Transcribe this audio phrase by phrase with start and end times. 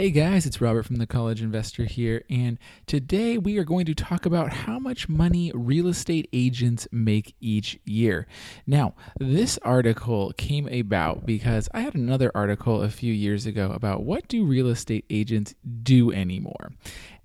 [0.00, 3.94] Hey guys, it's Robert from the College Investor here, and today we are going to
[3.94, 8.26] talk about how much money real estate agents make each year.
[8.66, 14.02] Now, this article came about because I had another article a few years ago about
[14.02, 16.72] what do real estate agents do anymore.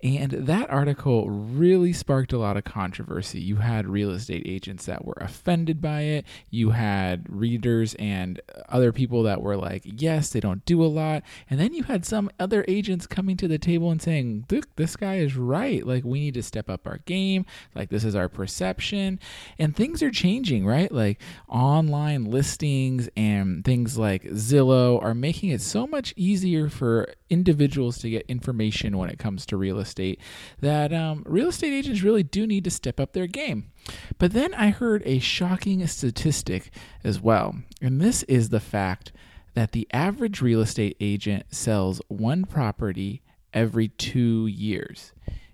[0.03, 3.39] And that article really sparked a lot of controversy.
[3.39, 6.25] You had real estate agents that were offended by it.
[6.49, 8.39] You had readers and
[8.69, 11.23] other people that were like, yes, they don't do a lot.
[11.49, 14.95] And then you had some other agents coming to the table and saying, look, this
[14.95, 15.85] guy is right.
[15.85, 17.45] Like, we need to step up our game.
[17.73, 19.19] Like, this is our perception.
[19.57, 20.91] And things are changing, right?
[20.91, 27.97] Like, online listings and things like Zillow are making it so much easier for individuals
[27.99, 30.19] to get information when it comes to real estate
[30.59, 33.71] that um, real estate agents really do need to step up their game.
[34.17, 36.71] But then I heard a shocking statistic
[37.03, 39.11] as well, and this is the fact
[39.55, 43.21] that the average real estate agent sells one property
[43.53, 45.13] every two years.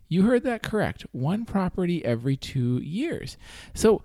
[0.09, 1.06] You heard that correct.
[1.14, 3.38] One property every two years.
[3.74, 4.02] So,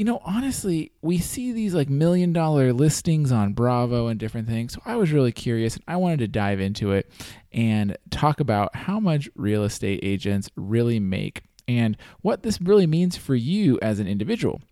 [0.00, 4.72] you know, honestly, we see these like million dollar listings on Bravo and different things.
[4.72, 7.12] So I was really curious and I wanted to dive into it
[7.52, 13.18] and talk about how much real estate agents really make and what this really means
[13.18, 14.62] for you as an individual.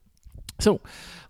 [0.60, 0.80] So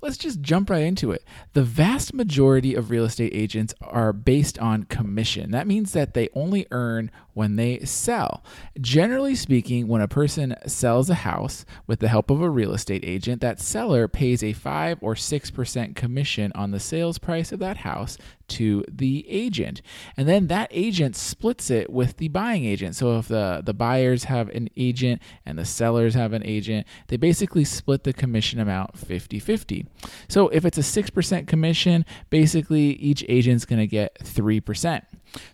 [0.00, 1.24] let's just jump right into it.
[1.52, 5.50] The vast majority of real estate agents are based on commission.
[5.50, 8.42] That means that they only earn when they sell.
[8.80, 13.04] Generally speaking, when a person sells a house with the help of a real estate
[13.04, 17.78] agent, that seller pays a 5 or 6% commission on the sales price of that
[17.78, 18.18] house
[18.48, 19.82] to the agent.
[20.16, 22.96] And then that agent splits it with the buying agent.
[22.96, 27.16] So if the, the buyers have an agent and the sellers have an agent, they
[27.16, 29.86] basically split the commission amount 50 50.
[30.28, 35.02] So if it's a 6% commission, basically each agent's going to get 3%.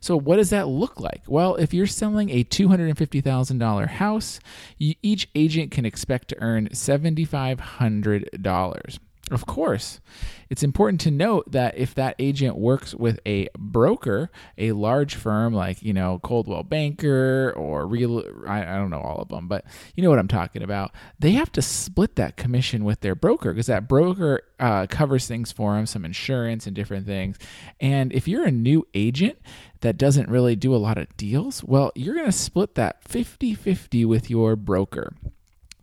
[0.00, 1.22] So, what does that look like?
[1.26, 4.38] Well, if you're selling a $250,000 house,
[4.78, 8.98] each agent can expect to earn $7,500.
[9.30, 10.00] Of course,
[10.50, 15.54] it's important to note that if that agent works with a broker, a large firm
[15.54, 19.64] like, you know, Coldwell Banker or Real, I, I don't know all of them, but
[19.94, 23.54] you know what I'm talking about, they have to split that commission with their broker
[23.54, 27.38] because that broker uh, covers things for them, some insurance and different things.
[27.80, 29.38] And if you're a new agent,
[29.80, 33.54] that doesn't really do a lot of deals, well, you're going to split that 50
[33.54, 35.14] 50 with your broker.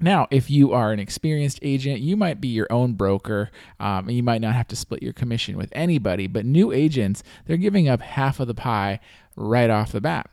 [0.01, 3.51] Now, if you are an experienced agent, you might be your own broker.
[3.79, 7.56] Um, you might not have to split your commission with anybody, but new agents, they're
[7.56, 9.00] giving up half of the pie
[9.36, 10.30] right off the bat.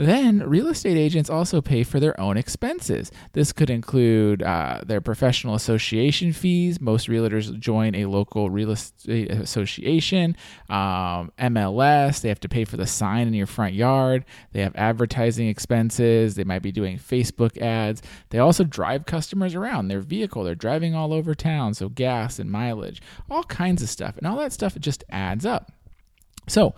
[0.00, 3.10] Then, real estate agents also pay for their own expenses.
[3.32, 6.80] This could include uh, their professional association fees.
[6.80, 10.36] Most realtors join a local real estate association,
[10.70, 12.20] um, MLS.
[12.20, 14.24] They have to pay for the sign in your front yard.
[14.52, 16.36] They have advertising expenses.
[16.36, 18.00] They might be doing Facebook ads.
[18.30, 20.44] They also drive customers around their vehicle.
[20.44, 24.16] They're driving all over town, so gas and mileage, all kinds of stuff.
[24.16, 25.72] And all that stuff just adds up.
[26.48, 26.74] So,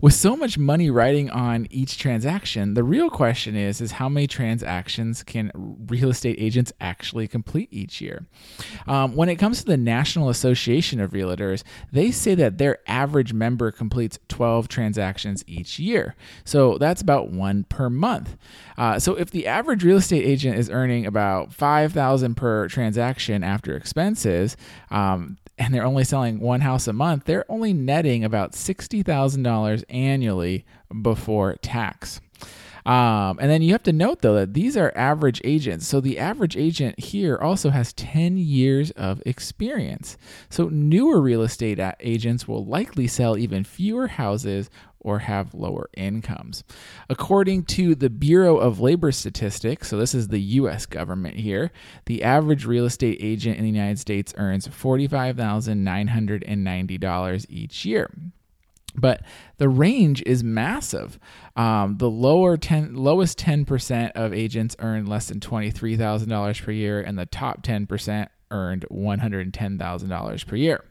[0.00, 4.26] with so much money riding on each transaction, the real question is is how many
[4.26, 8.24] transactions can real estate agents actually complete each year?
[8.86, 13.34] Um, when it comes to the National Association of Realtors, they say that their average
[13.34, 16.16] member completes 12 transactions each year.
[16.44, 18.38] So that's about one per month.
[18.78, 23.76] Uh, so if the average real estate agent is earning about 5,000 per transaction after
[23.76, 24.56] expenses,
[24.90, 30.64] um, and they're only selling one house a month, they're only netting about $60,000 annually
[31.02, 32.20] before tax.
[32.86, 35.86] Um, and then you have to note though that these are average agents.
[35.86, 40.16] So the average agent here also has 10 years of experience.
[40.48, 46.62] So newer real estate agents will likely sell even fewer houses or have lower incomes.
[47.08, 51.72] According to the Bureau of Labor Statistics, so this is the US government here,
[52.06, 58.10] the average real estate agent in the United States earns $45,990 each year.
[58.94, 59.22] But
[59.58, 61.18] the range is massive.
[61.56, 67.18] Um, the lower 10, lowest 10% of agents earn less than $23,000 per year, and
[67.18, 70.84] the top 10% earned $110,000 per year.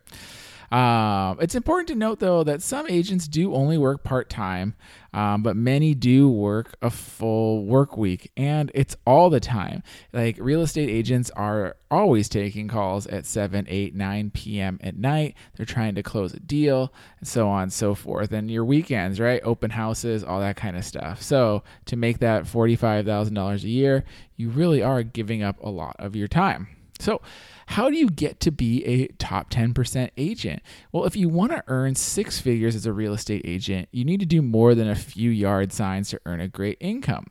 [0.72, 4.76] Um, it's important to note, though, that some agents do only work part time,
[5.14, 9.82] um, but many do work a full work week, and it's all the time.
[10.14, 14.80] Like real estate agents are always taking calls at 7, 8, 9 p.m.
[14.84, 15.36] at night.
[15.56, 18.32] They're trying to close a deal, and so on and so forth.
[18.32, 19.42] And your weekends, right?
[19.44, 21.22] Open houses, all that kind of stuff.
[21.22, 24.06] So to make that $45,000 a year,
[24.36, 26.68] you really are giving up a lot of your time.
[27.00, 27.22] So,
[27.68, 30.62] how do you get to be a top 10% agent?
[30.92, 34.20] Well, if you want to earn six figures as a real estate agent, you need
[34.20, 37.28] to do more than a few yard signs to earn a great income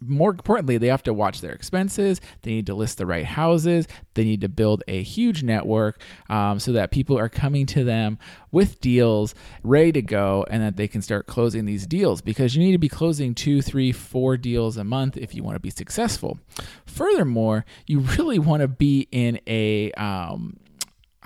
[0.00, 2.20] more importantly, they have to watch their expenses.
[2.42, 3.86] They need to list the right houses.
[4.14, 8.18] They need to build a huge network um, so that people are coming to them
[8.50, 12.62] with deals ready to go and that they can start closing these deals because you
[12.62, 15.70] need to be closing two, three, four deals a month if you want to be
[15.70, 16.38] successful.
[16.86, 20.56] Furthermore, you really want to be in a um,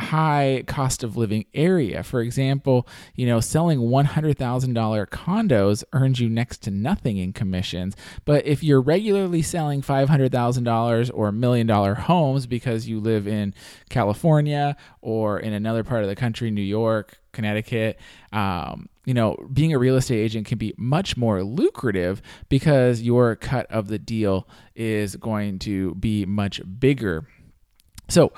[0.01, 2.03] high cost of living area.
[2.03, 7.97] For example, you know, selling $100,000 condos earns you next to nothing in commissions.
[8.25, 13.55] But if you're regularly selling $500,000 or million dollar homes because you live in
[13.89, 17.99] California or in another part of the country, New York, Connecticut,
[18.33, 23.37] um, you know, being a real estate agent can be much more lucrative because your
[23.37, 27.27] cut of the deal is going to be much bigger.
[28.09, 28.33] So,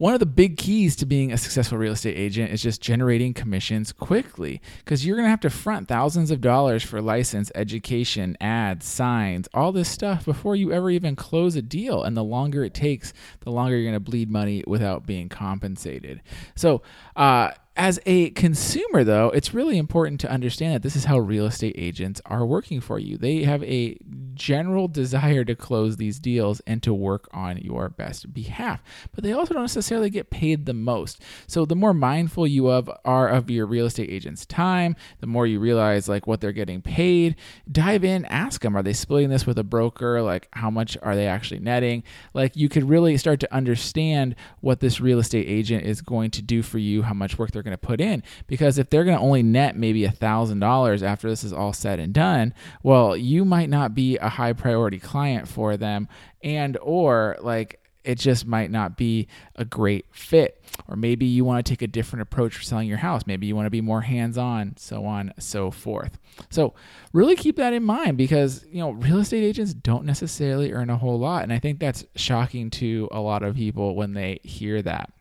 [0.00, 3.34] one of the big keys to being a successful real estate agent is just generating
[3.34, 8.34] commissions quickly because you're going to have to front thousands of dollars for license, education,
[8.40, 12.02] ads, signs, all this stuff before you ever even close a deal.
[12.02, 16.22] And the longer it takes, the longer you're going to bleed money without being compensated.
[16.56, 16.80] So,
[17.14, 17.50] uh,
[17.80, 21.74] as a consumer, though, it's really important to understand that this is how real estate
[21.78, 23.16] agents are working for you.
[23.16, 23.96] They have a
[24.34, 28.82] general desire to close these deals and to work on your best behalf,
[29.14, 31.22] but they also don't necessarily get paid the most.
[31.46, 35.46] So the more mindful you of are of your real estate agent's time, the more
[35.46, 37.36] you realize like what they're getting paid.
[37.70, 40.20] Dive in, ask them: Are they splitting this with a broker?
[40.20, 42.02] Like how much are they actually netting?
[42.34, 46.42] Like you could really start to understand what this real estate agent is going to
[46.42, 49.04] do for you, how much work they're going going to put in because if they're
[49.04, 52.52] going to only net maybe a thousand dollars after this is all said and done
[52.82, 56.08] well you might not be a high priority client for them
[56.42, 60.62] and or like it just might not be a great fit.
[60.88, 63.26] Or maybe you want to take a different approach for selling your house.
[63.26, 66.18] Maybe you want to be more hands on, so on, so forth.
[66.48, 66.74] So,
[67.12, 70.96] really keep that in mind because, you know, real estate agents don't necessarily earn a
[70.96, 71.42] whole lot.
[71.42, 75.12] And I think that's shocking to a lot of people when they hear that.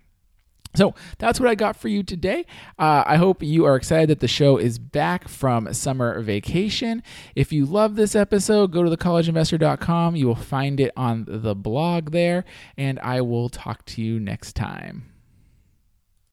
[0.75, 2.45] So that's what I got for you today.
[2.77, 7.01] Uh, I hope you are excited that the show is back from summer vacation.
[7.35, 10.15] If you love this episode, go to thecollegeinvestor.com.
[10.15, 12.45] You will find it on the blog there,
[12.77, 15.18] and I will talk to you next time.